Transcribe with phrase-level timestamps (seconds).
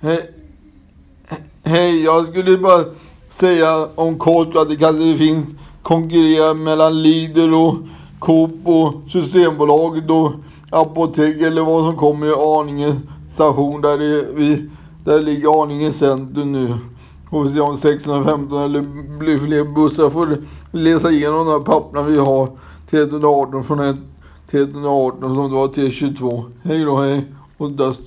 [0.00, 0.30] Hej,
[1.62, 2.84] hej, jag skulle bara
[3.30, 7.76] säga om kort att det kanske finns konkurrera mellan Lidl och
[8.18, 10.32] Coop och Systembolaget och
[10.70, 12.96] apotek eller vad som kommer i Arninge
[13.34, 14.70] station där det, vi,
[15.04, 16.74] där ligger Arninge centrum nu.
[17.30, 18.80] Får vi se om 615 eller
[19.18, 20.10] blir fler bussar.
[20.10, 20.42] får
[20.72, 22.48] läsa igenom de här papperna vi har.
[22.90, 23.96] 318 från 1
[24.50, 26.44] till 118 som det var till 22.
[26.62, 27.24] Hej då, hej.
[27.56, 27.96] Och dust.